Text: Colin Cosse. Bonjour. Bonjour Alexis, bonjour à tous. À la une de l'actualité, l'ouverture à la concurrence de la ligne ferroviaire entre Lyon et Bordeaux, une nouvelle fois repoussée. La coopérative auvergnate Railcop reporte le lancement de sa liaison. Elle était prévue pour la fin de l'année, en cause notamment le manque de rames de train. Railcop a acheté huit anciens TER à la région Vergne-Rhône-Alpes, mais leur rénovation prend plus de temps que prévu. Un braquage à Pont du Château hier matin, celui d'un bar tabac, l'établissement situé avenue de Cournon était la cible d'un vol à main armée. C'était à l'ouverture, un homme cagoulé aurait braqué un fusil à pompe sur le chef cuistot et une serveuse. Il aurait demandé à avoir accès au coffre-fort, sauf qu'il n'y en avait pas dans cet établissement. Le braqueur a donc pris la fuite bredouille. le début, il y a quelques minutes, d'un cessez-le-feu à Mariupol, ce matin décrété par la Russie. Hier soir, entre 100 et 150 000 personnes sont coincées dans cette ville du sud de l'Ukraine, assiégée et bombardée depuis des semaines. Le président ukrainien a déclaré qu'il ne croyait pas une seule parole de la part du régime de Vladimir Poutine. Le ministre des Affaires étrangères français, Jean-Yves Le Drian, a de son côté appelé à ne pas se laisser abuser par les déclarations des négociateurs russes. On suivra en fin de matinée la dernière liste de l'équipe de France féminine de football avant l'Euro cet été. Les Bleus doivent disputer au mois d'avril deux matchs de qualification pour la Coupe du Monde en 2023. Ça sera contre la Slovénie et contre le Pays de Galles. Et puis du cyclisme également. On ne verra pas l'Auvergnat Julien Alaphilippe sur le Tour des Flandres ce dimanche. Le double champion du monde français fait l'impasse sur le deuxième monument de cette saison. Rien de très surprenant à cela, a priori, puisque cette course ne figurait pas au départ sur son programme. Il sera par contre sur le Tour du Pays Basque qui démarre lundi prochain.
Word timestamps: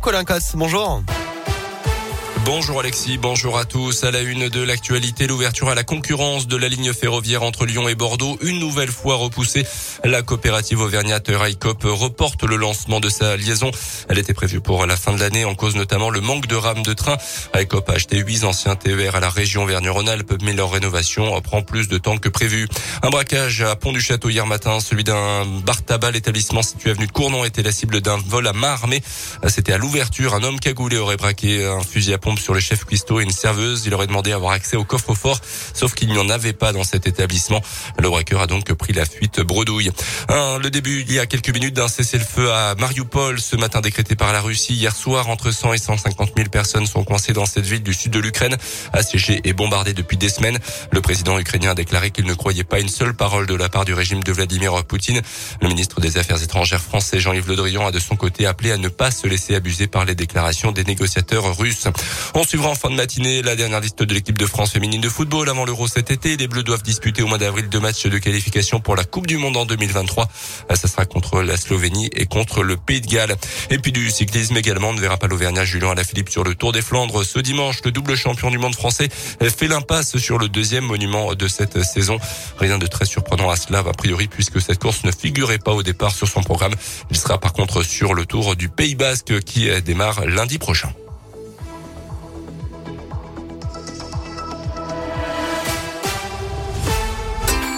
Colin 0.00 0.24
Cosse. 0.24 0.56
Bonjour. 0.56 1.02
Bonjour 2.50 2.80
Alexis, 2.80 3.18
bonjour 3.18 3.58
à 3.58 3.66
tous. 3.66 4.04
À 4.04 4.10
la 4.10 4.22
une 4.22 4.48
de 4.48 4.62
l'actualité, 4.62 5.26
l'ouverture 5.26 5.68
à 5.68 5.74
la 5.74 5.84
concurrence 5.84 6.48
de 6.48 6.56
la 6.56 6.68
ligne 6.68 6.94
ferroviaire 6.94 7.42
entre 7.42 7.66
Lyon 7.66 7.90
et 7.90 7.94
Bordeaux, 7.94 8.38
une 8.40 8.58
nouvelle 8.58 8.90
fois 8.90 9.16
repoussée. 9.16 9.66
La 10.02 10.22
coopérative 10.22 10.80
auvergnate 10.80 11.28
Railcop 11.28 11.82
reporte 11.84 12.44
le 12.44 12.56
lancement 12.56 13.00
de 13.00 13.10
sa 13.10 13.36
liaison. 13.36 13.70
Elle 14.08 14.18
était 14.18 14.32
prévue 14.32 14.62
pour 14.62 14.86
la 14.86 14.96
fin 14.96 15.12
de 15.12 15.20
l'année, 15.20 15.44
en 15.44 15.54
cause 15.54 15.76
notamment 15.76 16.08
le 16.08 16.22
manque 16.22 16.46
de 16.46 16.56
rames 16.56 16.82
de 16.82 16.94
train. 16.94 17.18
Railcop 17.52 17.86
a 17.90 17.92
acheté 17.92 18.16
huit 18.16 18.44
anciens 18.44 18.76
TER 18.76 19.14
à 19.14 19.20
la 19.20 19.28
région 19.28 19.66
Vergne-Rhône-Alpes, 19.66 20.38
mais 20.42 20.54
leur 20.54 20.70
rénovation 20.70 21.38
prend 21.42 21.60
plus 21.60 21.88
de 21.88 21.98
temps 21.98 22.16
que 22.16 22.30
prévu. 22.30 22.66
Un 23.02 23.10
braquage 23.10 23.60
à 23.60 23.76
Pont 23.76 23.92
du 23.92 24.00
Château 24.00 24.30
hier 24.30 24.46
matin, 24.46 24.80
celui 24.80 25.04
d'un 25.04 25.44
bar 25.44 25.82
tabac, 25.82 26.12
l'établissement 26.12 26.62
situé 26.62 26.92
avenue 26.92 27.08
de 27.08 27.12
Cournon 27.12 27.44
était 27.44 27.62
la 27.62 27.72
cible 27.72 28.00
d'un 28.00 28.16
vol 28.16 28.46
à 28.46 28.54
main 28.54 28.68
armée. 28.68 29.02
C'était 29.48 29.74
à 29.74 29.78
l'ouverture, 29.78 30.34
un 30.34 30.42
homme 30.42 30.58
cagoulé 30.58 30.96
aurait 30.96 31.18
braqué 31.18 31.66
un 31.66 31.82
fusil 31.82 32.14
à 32.14 32.18
pompe 32.18 32.37
sur 32.38 32.54
le 32.54 32.60
chef 32.60 32.84
cuistot 32.84 33.20
et 33.20 33.24
une 33.24 33.30
serveuse. 33.30 33.84
Il 33.86 33.94
aurait 33.94 34.06
demandé 34.06 34.32
à 34.32 34.36
avoir 34.36 34.52
accès 34.52 34.76
au 34.76 34.84
coffre-fort, 34.84 35.40
sauf 35.74 35.94
qu'il 35.94 36.08
n'y 36.08 36.18
en 36.18 36.28
avait 36.28 36.52
pas 36.52 36.72
dans 36.72 36.84
cet 36.84 37.06
établissement. 37.06 37.62
Le 37.98 38.08
braqueur 38.08 38.40
a 38.40 38.46
donc 38.46 38.72
pris 38.74 38.92
la 38.92 39.04
fuite 39.04 39.40
bredouille. 39.40 39.90
le 40.28 40.68
début, 40.68 41.04
il 41.06 41.12
y 41.12 41.18
a 41.18 41.26
quelques 41.26 41.50
minutes, 41.50 41.74
d'un 41.74 41.88
cessez-le-feu 41.88 42.52
à 42.52 42.74
Mariupol, 42.76 43.40
ce 43.40 43.56
matin 43.56 43.80
décrété 43.80 44.16
par 44.16 44.32
la 44.32 44.40
Russie. 44.40 44.74
Hier 44.74 44.94
soir, 44.94 45.28
entre 45.28 45.50
100 45.50 45.72
et 45.74 45.78
150 45.78 46.32
000 46.36 46.48
personnes 46.48 46.86
sont 46.86 47.04
coincées 47.04 47.32
dans 47.32 47.46
cette 47.46 47.66
ville 47.66 47.82
du 47.82 47.94
sud 47.94 48.12
de 48.12 48.18
l'Ukraine, 48.18 48.56
assiégée 48.92 49.40
et 49.44 49.52
bombardée 49.52 49.94
depuis 49.94 50.16
des 50.16 50.28
semaines. 50.28 50.58
Le 50.92 51.00
président 51.00 51.38
ukrainien 51.38 51.70
a 51.70 51.74
déclaré 51.74 52.10
qu'il 52.10 52.24
ne 52.24 52.34
croyait 52.34 52.64
pas 52.64 52.80
une 52.80 52.88
seule 52.88 53.14
parole 53.14 53.46
de 53.46 53.54
la 53.54 53.68
part 53.68 53.84
du 53.84 53.94
régime 53.94 54.22
de 54.22 54.32
Vladimir 54.32 54.84
Poutine. 54.84 55.20
Le 55.60 55.68
ministre 55.68 56.00
des 56.00 56.18
Affaires 56.18 56.42
étrangères 56.42 56.82
français, 56.82 57.20
Jean-Yves 57.20 57.48
Le 57.48 57.56
Drian, 57.56 57.86
a 57.86 57.90
de 57.90 57.98
son 57.98 58.16
côté 58.16 58.46
appelé 58.46 58.72
à 58.72 58.76
ne 58.76 58.88
pas 58.88 59.10
se 59.10 59.26
laisser 59.26 59.54
abuser 59.54 59.86
par 59.86 60.04
les 60.04 60.14
déclarations 60.14 60.72
des 60.72 60.84
négociateurs 60.84 61.56
russes. 61.56 61.88
On 62.34 62.44
suivra 62.44 62.68
en 62.68 62.74
fin 62.74 62.90
de 62.90 62.94
matinée 62.94 63.42
la 63.42 63.56
dernière 63.56 63.80
liste 63.80 64.02
de 64.02 64.12
l'équipe 64.12 64.36
de 64.36 64.46
France 64.46 64.72
féminine 64.72 65.00
de 65.00 65.08
football 65.08 65.48
avant 65.48 65.64
l'Euro 65.64 65.88
cet 65.88 66.10
été. 66.10 66.36
Les 66.36 66.46
Bleus 66.46 66.62
doivent 66.62 66.82
disputer 66.82 67.22
au 67.22 67.26
mois 67.26 67.38
d'avril 67.38 67.68
deux 67.68 67.80
matchs 67.80 68.06
de 68.06 68.18
qualification 68.18 68.80
pour 68.80 68.96
la 68.96 69.04
Coupe 69.04 69.26
du 69.26 69.38
Monde 69.38 69.56
en 69.56 69.64
2023. 69.64 70.28
Ça 70.74 70.88
sera 70.88 71.06
contre 71.06 71.42
la 71.42 71.56
Slovénie 71.56 72.10
et 72.14 72.26
contre 72.26 72.62
le 72.62 72.76
Pays 72.76 73.00
de 73.00 73.06
Galles. 73.06 73.36
Et 73.70 73.78
puis 73.78 73.92
du 73.92 74.10
cyclisme 74.10 74.56
également. 74.56 74.90
On 74.90 74.92
ne 74.92 75.00
verra 75.00 75.16
pas 75.16 75.26
l'Auvergnat 75.26 75.64
Julien 75.64 75.90
Alaphilippe 75.90 76.28
sur 76.28 76.44
le 76.44 76.54
Tour 76.54 76.72
des 76.72 76.82
Flandres 76.82 77.24
ce 77.24 77.38
dimanche. 77.38 77.78
Le 77.84 77.92
double 77.92 78.14
champion 78.14 78.50
du 78.50 78.58
monde 78.58 78.74
français 78.74 79.08
fait 79.10 79.68
l'impasse 79.68 80.18
sur 80.18 80.38
le 80.38 80.48
deuxième 80.48 80.84
monument 80.84 81.34
de 81.34 81.48
cette 81.48 81.82
saison. 81.82 82.18
Rien 82.58 82.78
de 82.78 82.86
très 82.86 83.06
surprenant 83.06 83.48
à 83.48 83.56
cela, 83.56 83.78
a 83.78 83.92
priori, 83.92 84.28
puisque 84.28 84.60
cette 84.60 84.78
course 84.78 85.04
ne 85.04 85.12
figurait 85.12 85.58
pas 85.58 85.72
au 85.72 85.82
départ 85.82 86.14
sur 86.14 86.28
son 86.28 86.42
programme. 86.42 86.74
Il 87.10 87.16
sera 87.16 87.38
par 87.38 87.52
contre 87.52 87.82
sur 87.82 88.12
le 88.12 88.26
Tour 88.26 88.54
du 88.54 88.68
Pays 88.68 88.94
Basque 88.94 89.40
qui 89.40 89.68
démarre 89.82 90.26
lundi 90.26 90.58
prochain. 90.58 90.92